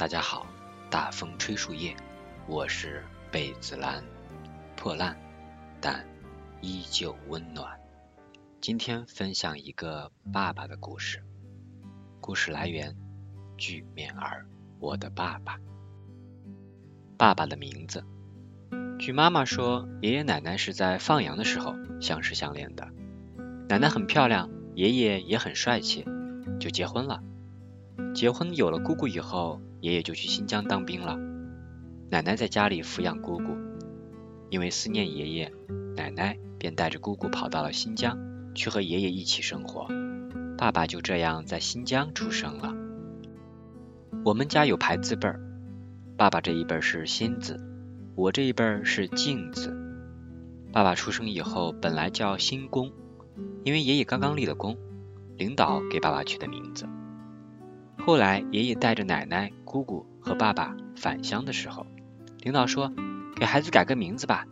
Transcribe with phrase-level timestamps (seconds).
[0.00, 0.46] 大家好，
[0.88, 1.94] 大风吹树叶，
[2.46, 4.02] 我是贝子兰，
[4.74, 5.14] 破烂
[5.78, 6.02] 但
[6.62, 7.78] 依旧温暖。
[8.62, 11.22] 今天分享一个爸爸的故事，
[12.18, 12.96] 故事来源
[13.58, 14.46] 巨面儿，
[14.78, 15.58] 我的爸爸。
[17.18, 18.02] 爸爸的名字，
[18.98, 22.88] 据妈妈说，爷爷奶奶是在放羊的时候相识相恋的。
[23.68, 26.06] 奶奶很漂亮，爷爷也很帅气，
[26.58, 27.22] 就结婚了。
[28.14, 31.18] 结婚有了姑姑以后，爷爷就去新疆当兵了。
[32.10, 33.56] 奶奶在家里抚养姑姑，
[34.50, 35.52] 因为思念爷爷，
[35.96, 38.18] 奶奶便带着姑姑跑到了新疆，
[38.54, 39.86] 去和爷爷一起生活。
[40.58, 42.74] 爸爸就这样在新疆出生了。
[44.24, 45.40] 我们家有排字辈儿，
[46.16, 47.58] 爸爸这一辈是新字，
[48.16, 49.74] 我这一辈是敬字。
[50.72, 52.92] 爸爸出生以后本来叫新公，
[53.64, 54.76] 因为爷爷刚刚立了功，
[55.38, 56.86] 领导给爸爸取的名字。
[58.10, 61.86] 后来，爷爷带着奶奶、姑姑和爸爸返乡的时候，
[62.40, 62.92] 领导说
[63.38, 64.48] ：“给孩子改个名字吧，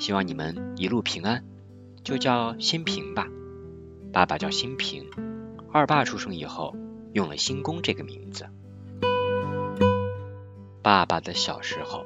[0.00, 1.44] 希望你们一路平安，
[2.02, 3.28] 就叫新平吧。”
[4.12, 5.08] 爸爸叫新平，
[5.70, 6.74] 二爸出生以后
[7.12, 8.48] 用了新公这个名字。
[10.82, 12.04] 爸爸的小时候，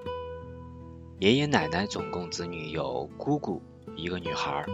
[1.18, 3.62] 爷爷奶奶总共子女有姑姑
[3.96, 4.66] 一个女孩，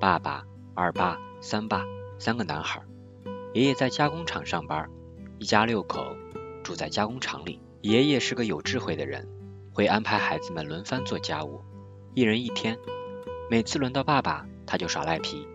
[0.00, 1.84] 爸爸、二爸、三爸
[2.18, 2.80] 三个男孩。
[3.52, 4.88] 爷爷在加工厂上班。
[5.40, 6.16] 一家六口
[6.64, 9.28] 住在加工厂里，爷爷是个有智慧的人，
[9.72, 11.62] 会安排孩子们轮番做家务，
[12.14, 12.76] 一人一天。
[13.48, 15.46] 每次轮到爸爸，他就耍赖皮，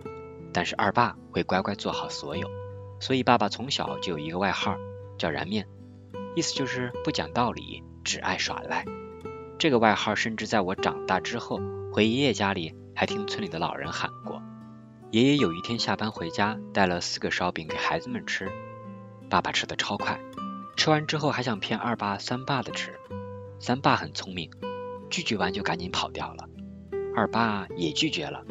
[0.53, 2.49] 但是二爸会乖乖做好所有。
[3.01, 4.77] 所以爸爸从小就有一个外号
[5.17, 5.67] 叫“燃面”，
[6.33, 8.85] 意思就是不讲道理，只爱耍赖。
[9.59, 11.59] 这个外号甚至在我长大之后
[11.91, 14.41] 回爷爷家里，还听村里的老人喊过。
[15.11, 18.49] 爷爷有一天下班回家，带了四个烧饼给孩子们吃。
[19.33, 20.19] 爸爸吃的超快，
[20.77, 22.93] 吃完之后还想骗二爸、三爸的吃。
[23.59, 24.51] 三爸很聪明，
[25.09, 26.47] 拒绝完就赶紧跑掉了。
[27.15, 28.45] 二爸也拒绝了，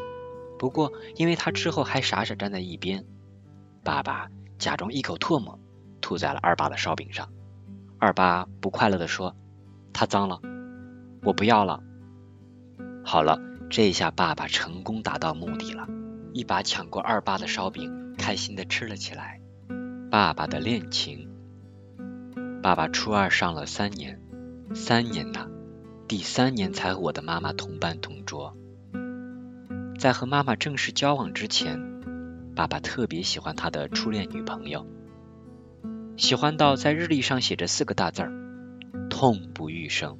[0.58, 3.04] 不过因为他之后还傻傻站在一边，
[3.84, 4.26] 爸爸
[4.58, 5.56] 假装一口唾沫
[6.00, 7.28] 吐在了二爸的烧饼上。
[8.00, 9.36] 二爸不快乐地说
[9.94, 10.40] ：“他脏了，
[11.22, 11.80] 我不要了。”
[13.06, 13.38] 好了，
[13.70, 15.86] 这下爸爸成功达到目的了，
[16.32, 19.38] 一把抢过二爸的烧饼，开心地吃了起来。
[20.12, 21.26] 爸爸的恋情。
[22.62, 24.20] 爸爸初二上了三年，
[24.74, 25.48] 三年呐，
[26.06, 28.54] 第三年才和我的妈妈同班同桌。
[29.98, 31.80] 在和妈妈正式交往之前，
[32.54, 34.86] 爸爸特别喜欢他的初恋女朋友，
[36.18, 38.30] 喜欢到在日历上写着四个大字儿
[39.08, 40.18] “痛不欲生”，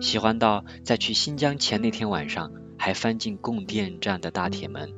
[0.00, 4.94] 喜欢到在去新疆前那天晚上还翻进供电站的大铁门，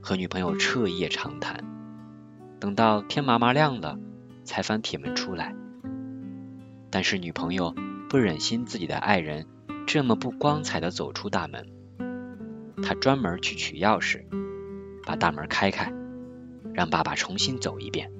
[0.00, 1.69] 和女朋友彻夜长谈。
[2.60, 3.98] 等到天麻麻亮了，
[4.44, 5.56] 才翻铁门出来。
[6.90, 7.74] 但是女朋友
[8.10, 9.46] 不忍心自己的爱人
[9.86, 11.66] 这么不光彩的走出大门，
[12.82, 14.26] 她专门去取钥匙，
[15.06, 15.90] 把大门开开，
[16.74, 18.12] 让爸爸重新走一遍。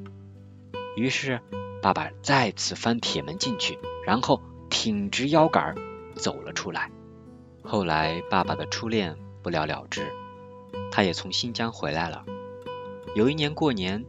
[0.97, 1.41] 于是
[1.83, 4.41] 爸爸再次翻铁门进去，然后
[4.71, 5.75] 挺直腰杆
[6.15, 6.91] 走了出来。
[7.63, 10.07] 后来爸爸的初恋不了了之，
[10.91, 12.25] 他也从新疆回来了。
[13.15, 14.03] 有一年过年。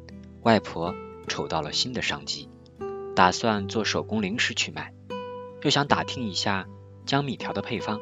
[0.43, 0.95] 外婆
[1.27, 2.49] 瞅到了新的商机，
[3.15, 4.91] 打算做手工零食去卖，
[5.61, 6.67] 又想打听一下
[7.05, 7.99] 江米条的配方。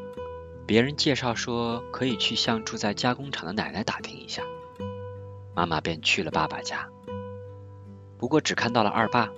[0.66, 4.44] 别人介绍说可以去向住在加工厂的奶奶打听一下，
[5.54, 6.88] 妈妈便去了爸爸家。
[8.18, 9.30] 不过只看到了二爸，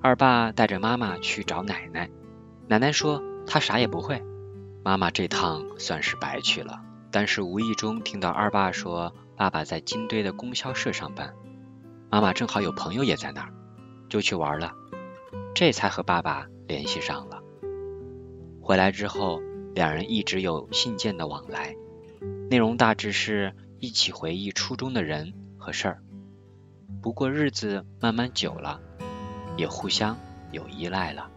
[0.00, 2.08] 二爸带着妈妈去找奶奶，
[2.66, 4.22] 奶奶说她啥也不会。
[4.82, 11.34] 妈妈这趟算是白去了，但是无意中听到二爸说爸爸在金堆的供销社上班。
[12.10, 13.52] 妈妈正好有朋友也在那儿，
[14.08, 14.72] 就去玩了，
[15.54, 17.42] 这才和爸爸联系上了。
[18.60, 19.40] 回来之后，
[19.74, 21.74] 两人一直有信件的往来，
[22.50, 26.02] 内容大致是一起回忆初中的人和事儿。
[27.02, 28.80] 不过日子慢慢久了，
[29.56, 30.16] 也互相
[30.52, 31.28] 有依赖了。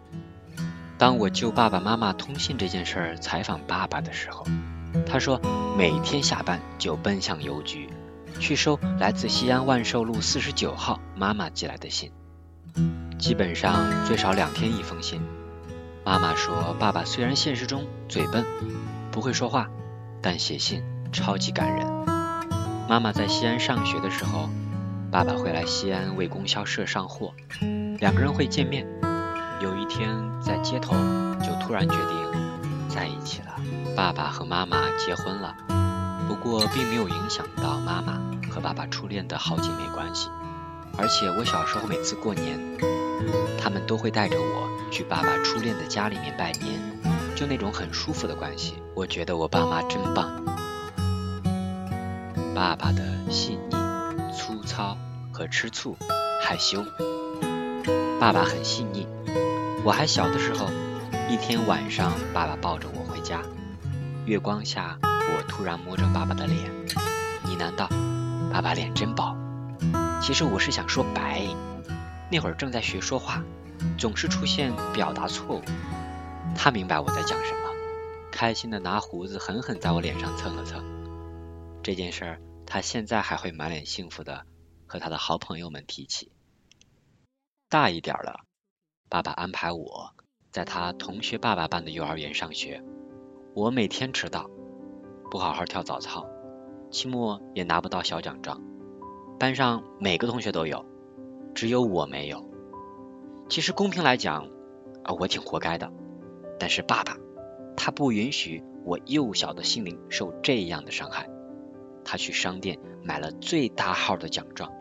[0.98, 4.46] 当我就爸爸妈妈通信这件事儿采访爸爸的时候，
[5.06, 5.40] 他说
[5.78, 7.90] 每天下班就奔向邮局。
[8.40, 12.12] 去收来自西安万寿路四十九号妈妈寄来的信，
[13.18, 15.22] 基本上最少两天一封信。
[16.06, 18.46] 妈妈说，爸爸虽然现实中嘴笨，
[19.12, 19.68] 不会说话，
[20.22, 21.86] 但写信超级感人。
[22.88, 24.50] 妈妈在西安上学的时候，
[25.12, 27.34] 爸爸会来西安为供销社上货，
[28.00, 28.88] 两个人会见面。
[29.62, 30.10] 有一天
[30.42, 30.96] 在街头，
[31.44, 33.56] 就突然决定在一起了。
[33.96, 35.79] 爸爸和妈妈结婚了。
[36.30, 38.22] 不过并没有影响到妈妈
[38.52, 40.30] 和爸爸初恋的好姐妹关系，
[40.96, 42.78] 而且我小时候每次过年，
[43.60, 46.80] 他们都会带着我去爸爸初恋的家里面拜年，
[47.36, 48.76] 就那种很舒服的关系。
[48.94, 50.30] 我觉得我爸妈真棒。
[52.54, 53.76] 爸爸的细腻、
[54.32, 54.96] 粗糙
[55.32, 55.98] 和吃醋、
[56.44, 56.86] 害羞。
[58.20, 59.08] 爸爸很细腻。
[59.84, 60.68] 我还小的时候，
[61.28, 63.42] 一天晚上，爸爸抱着我回家，
[64.26, 65.00] 月光下，
[65.50, 67.90] 突然摸着爸爸的脸，呢喃道
[68.54, 69.36] ：“爸爸脸真薄。”
[70.22, 71.44] 其实我是想说白。
[72.32, 73.44] 那会儿正在学说话，
[73.98, 75.62] 总是出现表达错误。
[76.56, 77.74] 他明白我在讲什么，
[78.32, 80.84] 开心的拿胡子狠狠在我脸上蹭了蹭。
[81.82, 84.46] 这件事儿，他现在还会满脸幸福的
[84.86, 86.32] 和他的好朋友们提起。
[87.68, 88.42] 大一点了，
[89.10, 90.14] 爸爸安排我
[90.52, 92.84] 在他同学爸爸办的幼儿园上学。
[93.56, 94.50] 我每天迟到，
[95.30, 96.26] 不好好跳早操，
[96.92, 98.62] 期末也拿不到小奖状。
[99.40, 100.86] 班上每个同学都有。
[101.56, 102.46] 只有我没有。
[103.50, 104.46] 其实公平来讲，
[105.04, 105.92] 啊，我挺活该的。
[106.60, 107.18] 但是爸爸，
[107.76, 111.30] 他不允许我幼小的心灵受这样的伤害。
[112.06, 114.72] 他去商店买了最大号的奖状，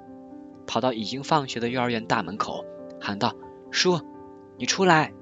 [0.66, 2.64] 跑到已经放学的幼儿园大门口，
[3.00, 3.34] 喊道
[3.72, 4.00] ：“叔，
[4.56, 5.12] 你出来，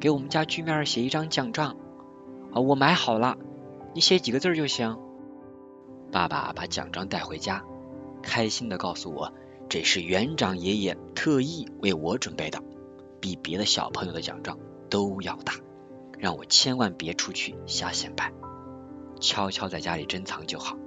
[0.00, 1.76] 给我们家居面写一张奖状。
[2.52, 3.36] 啊，我买好了，
[3.94, 4.98] 你写几个字就行。”
[6.10, 7.64] 爸爸把奖状带回家，
[8.22, 9.32] 开心的告诉我。
[9.68, 12.62] 这是园长爷爷特意为我准备的，
[13.20, 14.58] 比别的小朋友的奖状
[14.88, 15.52] 都要大，
[16.18, 18.32] 让我千万别出去瞎显摆，
[19.20, 20.78] 悄悄在家里珍藏就好。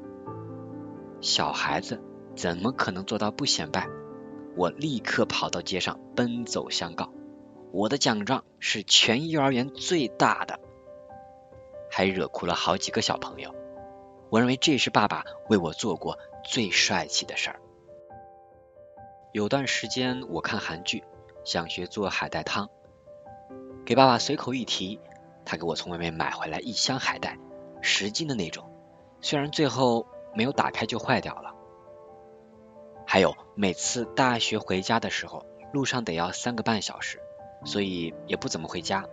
[1.20, 2.02] 小孩子
[2.36, 3.88] 怎么可能做到不显摆？
[4.58, 7.14] 我立刻跑到街上奔走相告，
[7.72, 10.60] 我的奖状是全幼儿园最大的，
[11.92, 13.54] 还惹哭了好几个小朋友。
[14.30, 17.60] 我认为这是爸爸为我做过最帅气的事儿。
[19.34, 21.04] 有段时间我看韩剧，
[21.44, 22.70] 想学做海带汤，
[23.86, 25.00] 给爸爸随口一提，
[25.46, 27.38] 他给我从外面买回来一箱海带，
[27.82, 28.72] 十斤的那种，
[29.20, 31.54] 虽然最后没有打开就坏掉了。
[33.06, 37.20] 还有每次大学回家的时候，路上得要三个半小时，
[37.66, 39.06] 所以也不怎么回家。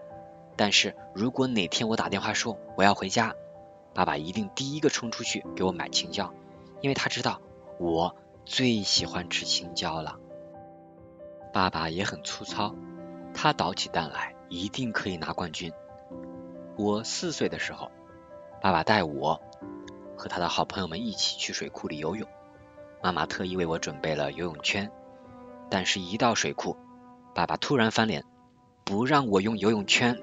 [0.59, 3.35] 但是如果哪天我打电话说我要回家，
[3.95, 6.35] 爸爸一定第一个冲出去给我买青椒，
[6.83, 7.41] 因为他知道
[7.79, 8.15] 我。
[8.51, 10.17] 最喜欢吃青椒了。
[11.53, 12.75] 爸爸也很粗糙，
[13.35, 15.71] 他捣起蛋来一定可以拿冠军。
[16.79, 17.91] 我四岁的时候，
[18.63, 19.39] 爸爸带我
[20.17, 22.27] 和他的好朋友们一起去水库里游泳，
[23.03, 24.91] 妈妈特意为我准备了游泳圈。
[25.69, 26.75] 但是，一到水库，
[27.35, 28.25] 爸爸突然翻脸，
[28.83, 30.19] 不让我用游泳圈。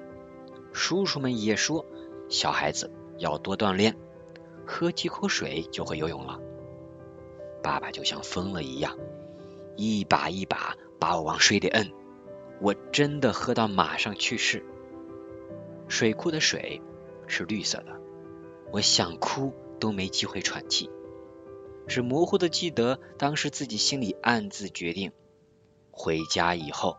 [0.76, 1.86] 叔叔们也说，
[2.28, 3.96] 小孩子要多锻炼，
[4.66, 6.38] 喝几口水就会游泳了。
[7.62, 8.98] 爸爸就像疯了一样，
[9.74, 11.90] 一把一把把我往水里摁，
[12.60, 14.66] 我真的喝到马上去世。
[15.88, 16.82] 水库的水
[17.26, 17.98] 是绿色的，
[18.70, 20.90] 我想哭都没机会喘气，
[21.88, 25.12] 只模糊的记得当时自己心里暗自决定：
[25.90, 26.98] 回家以后，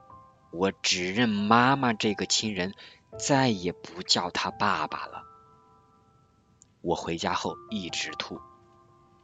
[0.51, 2.74] 我只认妈妈这个亲人，
[3.18, 5.24] 再也不叫他爸爸了。
[6.81, 8.39] 我回家后一直吐，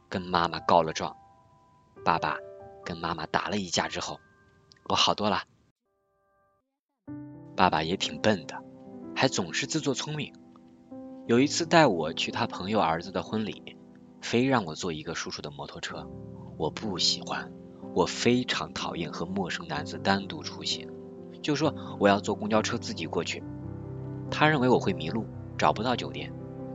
[0.08, 1.16] 跟妈妈告了状。
[2.04, 2.36] 爸爸
[2.84, 4.20] 跟妈妈打了一架之后，
[4.88, 5.44] 我好多了。
[7.56, 8.62] 爸爸也挺笨的，
[9.14, 10.34] 还总是自作聪明。
[11.26, 13.78] 有一次带我去他朋友儿子的婚礼，
[14.20, 16.06] 非让我坐一个叔叔的摩托车，
[16.58, 17.50] 我不喜欢，
[17.94, 20.90] 我非常讨厌和陌生男子单独出行，
[21.42, 23.42] 就说我要坐公交车自己过去。
[24.36, 25.24] 他认为我会迷路，
[25.56, 26.32] 找不到酒店，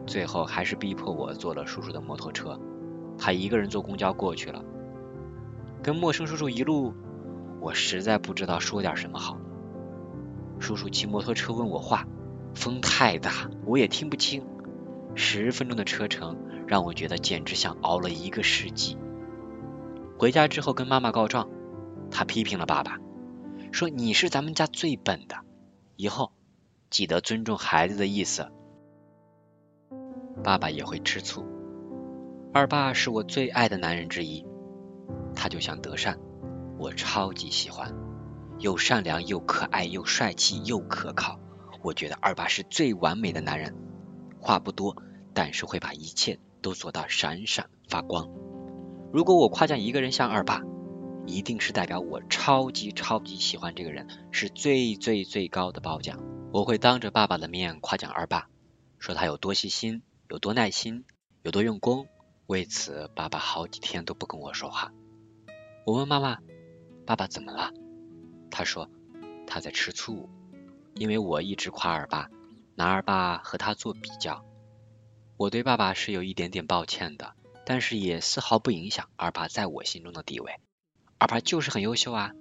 [0.08, 2.58] 最后还是逼迫我坐了叔叔的摩托车，
[3.18, 4.63] 他一个人坐公交过去了。
[5.84, 6.94] 跟陌生叔叔一路，
[7.60, 9.38] 我实在不知道说点什么好。
[10.58, 12.08] 叔叔骑摩托车问我话，
[12.56, 14.42] 风太大，我也听不清。
[15.13, 18.98] 十分钟的车程让我觉得简直像熬了一个世纪。
[20.18, 21.50] 回家之后跟妈妈告状，
[22.10, 23.00] 她批评了爸爸，
[23.74, 25.36] 说你是咱们家最笨的，
[25.98, 26.32] 以后
[26.89, 28.48] 记得尊重孩子的意思。
[30.43, 31.46] 爸爸也会吃醋。
[32.53, 34.46] 二爸是我最爱的男人之一。
[35.36, 36.19] 他就像德善，
[36.77, 37.93] 我超级喜欢，
[38.58, 41.39] 又善良又可爱又帅气又可靠。
[41.81, 43.75] 我觉得二爸是最完美的男人，
[44.39, 44.98] 话不多，
[45.34, 48.27] 但是会把一切都做到闪闪发光。
[49.13, 50.62] 如果我夸奖一个人像二爸，
[51.29, 56.19] 一定是代表我超级超级喜欢这个人，是最最最高的褒奖。
[56.51, 58.50] 我会当着爸爸的面夸奖二爸，
[58.98, 61.05] 说他有多细心，有多耐心，
[61.43, 62.07] 有多用功。
[62.48, 64.91] 为此，爸爸好几天都不跟我说话。
[65.86, 66.39] 我问妈妈
[67.05, 67.71] ：“爸爸怎么了？”
[68.50, 68.89] 她说
[69.45, 70.27] ：“他在吃醋，
[70.95, 72.29] 因为我一直夸二爸，
[72.74, 74.43] 拿二爸和他做比较。
[75.38, 77.33] 我对爸爸是有一点点抱歉的，
[77.65, 80.59] 但是也丝毫不影响二爸在我心中的地位。
[81.19, 82.31] 二爸就是很优秀啊！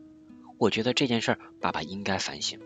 [0.57, 2.61] 我觉得这件事儿，爸爸应该反省，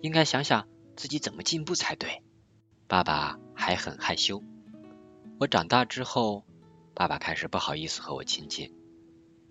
[0.00, 2.22] 应该想想自己怎么进步才对。
[2.86, 4.44] 爸爸还很害羞。
[5.40, 6.44] 我长大之后，
[6.94, 8.72] 爸爸开始不好意思和我亲近。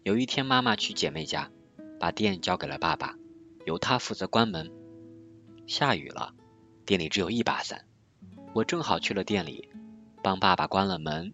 [0.04, 1.52] 有一天，妈妈去姐妹家，
[2.00, 3.18] 把店交给了爸爸，
[3.66, 4.72] 由他负责关门。
[5.68, 6.34] 下雨了，
[6.86, 7.86] 店里只有一把伞，
[8.54, 9.68] 我正好去了店里，
[10.24, 11.34] 帮爸爸关了门，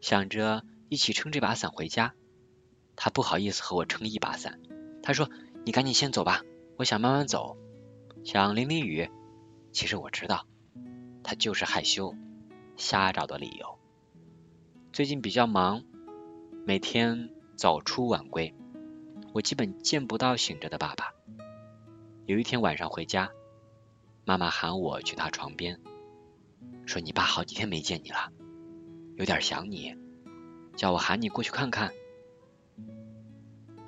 [0.00, 2.14] 想着一起撑这把伞回家。
[3.02, 4.60] 他不好意思和我撑一把伞，
[5.02, 5.30] 他说
[5.64, 6.42] ：“你赶紧先走吧，
[6.76, 7.56] 我想慢慢走，
[8.24, 9.08] 想淋淋雨。”
[9.72, 10.46] 其实我知道，
[11.22, 12.14] 他就是害羞，
[12.76, 13.78] 瞎找的理由。
[14.92, 15.82] 最近比较忙，
[16.66, 17.30] 每天。
[17.56, 18.54] 早出晚归，
[19.34, 21.12] 我基本见不到醒着的爸爸。
[22.24, 23.30] 有一天晚上回家，
[24.24, 25.78] 妈妈喊我去她床边，
[26.86, 28.32] 说：“你爸好几天没见你了，
[29.16, 29.94] 有点想你，
[30.74, 31.92] 叫我喊你过去看看。”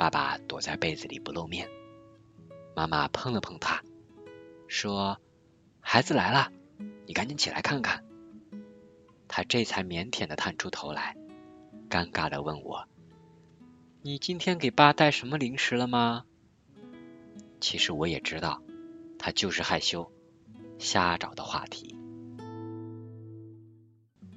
[0.03, 1.71] 爸爸躲在被子里不露面，
[2.75, 3.85] 妈妈碰了碰他，
[4.67, 5.21] 说
[5.79, 6.51] ：“孩子来了，
[7.07, 8.05] 你赶紧起来看看。”
[9.29, 11.17] 他这才腼腆的探出头来，
[11.89, 12.89] 尴尬的问我。
[14.01, 16.25] 你今天给爸带什么零食了吗？
[17.61, 18.61] 其实我也知道，
[19.21, 20.11] 他就是害羞，
[20.81, 21.97] 瞎找的话题。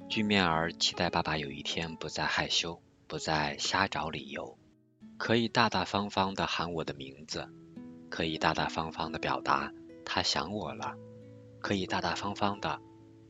[0.07, 4.59] 居面儿期待爸爸有一天不再害羞，不再瞎找理由，
[5.17, 7.47] 可以大大方方的喊我的名字，
[8.09, 9.71] 可以大大方方的表达
[10.03, 10.95] 他想我了，
[11.61, 12.79] 可以大大方方的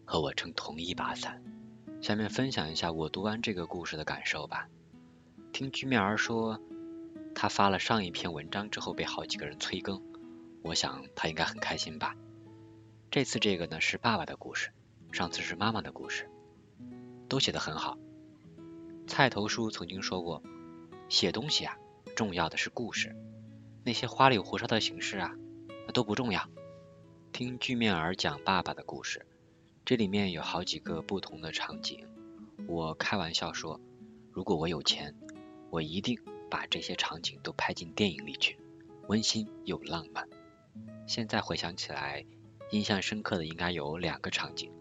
[0.04, 1.44] 和我撑同一把伞。
[2.02, 4.68] 下面分享一下我读完这个故事的感受吧。
[5.54, 6.60] 听居面儿说，
[7.34, 10.02] 他发了上一篇文章之后被好几个人催更，
[10.64, 12.16] 我想他应该很开心吧。
[13.10, 14.72] 这次这个呢是爸爸的故事，
[15.12, 16.30] 上次是妈妈的故事，
[17.30, 17.98] 都写得很好。
[19.08, 20.44] 菜头叔曾经说过，
[21.10, 21.78] 写东西啊，
[22.16, 23.16] 重要的是故事，
[23.84, 25.36] 那些花里胡哨的形式啊，
[25.88, 26.50] 那都不重要。
[27.32, 29.26] 听居面儿讲爸爸的故事，
[29.84, 32.06] 这里面有好几个不同的场景，
[32.68, 33.80] 我开玩笑说，
[34.32, 35.16] 如果我有钱。
[35.72, 36.18] 我一定
[36.50, 38.58] 把这些场景都拍进电影里去，
[39.08, 40.26] 温馨又浪漫。
[41.06, 42.24] 现在回想起来，
[42.72, 44.72] 印象深刻的应该有两个场景，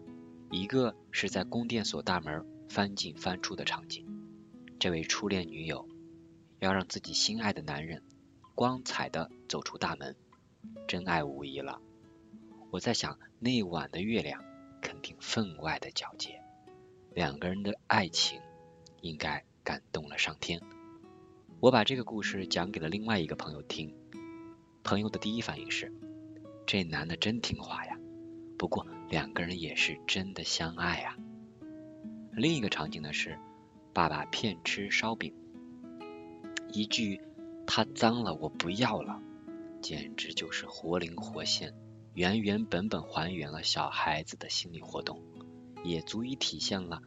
[0.51, 4.05] 一个是在宫殿锁大门翻进翻出的场景，
[4.79, 5.85] 这位初恋女友
[6.59, 8.03] 要让自己心爱的男人
[8.53, 10.15] 光彩的走出大门，
[10.87, 11.81] 真爱无疑了。
[12.71, 14.43] 我在想，那晚的月亮
[14.81, 16.41] 肯定分外的皎洁，
[17.13, 18.41] 两个人的爱情
[19.01, 20.61] 应该感动了上天。
[21.59, 23.95] 我把这个故事讲给了另外一个朋友听，
[24.83, 25.93] 朋友的第一反应是：
[26.65, 27.97] 这男的真听话呀。
[28.57, 31.17] 不过两个人也是真的相爱呀。
[32.31, 33.37] 另一个场景呢是，
[33.93, 35.33] 爸爸骗吃烧饼，
[36.75, 37.21] 一句
[37.65, 39.21] “他脏了，我不要了”，
[39.81, 41.73] 简直就是活灵活现，
[42.13, 45.21] 原原本本还原了小孩子的心理活动，
[45.83, 47.01] 也足以体现了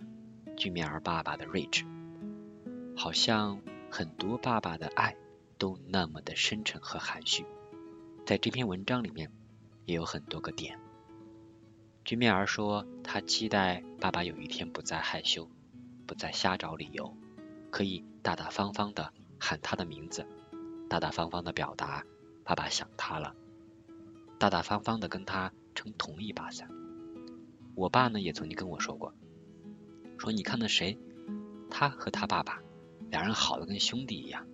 [0.56, 1.84] 居面儿爸爸的睿智，
[2.96, 3.60] 好像。
[3.90, 5.16] 很多爸爸的爱
[5.56, 7.46] 都那么的深沉和含蓄，
[8.26, 9.32] 在这篇文章里面
[9.86, 10.78] 也有很多个点。
[12.04, 15.48] 居面儿说，他期待爸爸有一天不再害羞，
[16.06, 17.16] 不再瞎找理由，
[17.70, 20.26] 可以大大方方的喊他的名字，
[20.88, 22.04] 大大方方的表达
[22.44, 23.34] 爸爸想他了，
[24.38, 26.68] 大大方方的跟他撑同一把伞。
[27.74, 29.14] 我爸呢也曾经跟我说过，
[30.18, 30.98] 说你看那谁，
[31.70, 32.62] 他和他爸爸。
[33.10, 34.46] 两人好的跟兄弟一样，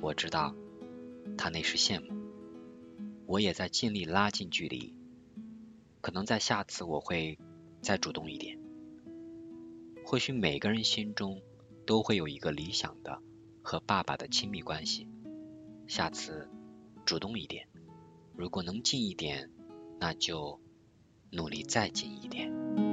[0.00, 0.56] 我知道
[1.38, 2.12] 他那是羡慕，
[3.26, 4.92] 我也在尽力拉近距离，
[6.00, 7.38] 可能在下次我会
[7.80, 8.58] 再主动一点。
[10.04, 11.40] 或许每个人心中
[11.86, 13.22] 都会有一个理想的
[13.62, 15.08] 和爸爸的亲密关系，
[15.86, 16.48] 下次
[17.06, 17.68] 主动一点，
[18.36, 19.50] 如果能近一点，
[19.98, 20.60] 那就
[21.30, 22.91] 努力再近一点。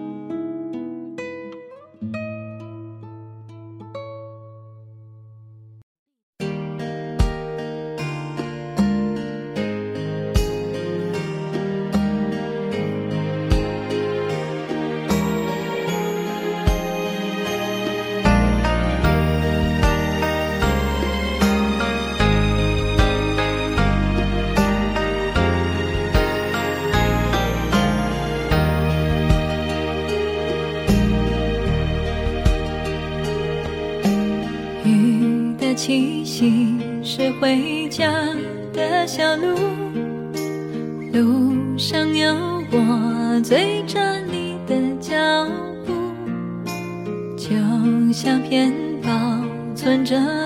[49.90, 50.39] 存着